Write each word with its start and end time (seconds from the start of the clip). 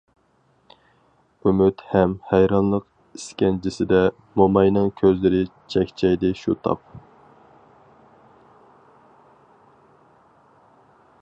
ئۈمىد 1.49 1.83
ھەم 1.89 2.15
ھەيرانلىق 2.29 2.87
ئىسكەنجىسىدە، 3.19 3.99
موماينىڭ 4.41 4.89
كۆزلىرى 5.03 5.43
چەكچەيدى 5.75 6.35
شۇ 6.41 6.57
تاپ. 6.65 6.99